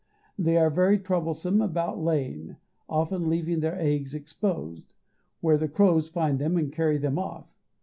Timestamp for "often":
2.89-3.29